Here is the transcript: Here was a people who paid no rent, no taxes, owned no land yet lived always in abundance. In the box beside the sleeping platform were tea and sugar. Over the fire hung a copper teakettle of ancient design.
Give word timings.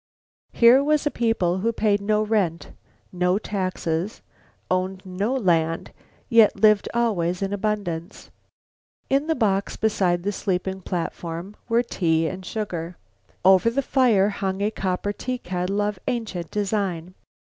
Here 0.51 0.83
was 0.83 1.05
a 1.05 1.11
people 1.11 1.59
who 1.59 1.71
paid 1.71 2.01
no 2.01 2.23
rent, 2.23 2.71
no 3.11 3.37
taxes, 3.37 4.23
owned 4.71 5.03
no 5.05 5.35
land 5.35 5.91
yet 6.27 6.55
lived 6.55 6.89
always 6.91 7.43
in 7.43 7.53
abundance. 7.53 8.31
In 9.11 9.27
the 9.27 9.35
box 9.35 9.75
beside 9.77 10.23
the 10.23 10.31
sleeping 10.31 10.81
platform 10.81 11.55
were 11.69 11.83
tea 11.83 12.25
and 12.27 12.43
sugar. 12.43 12.97
Over 13.45 13.69
the 13.69 13.83
fire 13.83 14.29
hung 14.29 14.59
a 14.61 14.71
copper 14.71 15.13
teakettle 15.13 15.81
of 15.81 15.99
ancient 16.07 16.49
design. 16.49 17.13